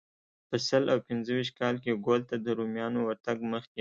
[0.49, 3.69] په سل او پنځه ویشت کال کې ګول ته د رومیانو ورتګ مخکې.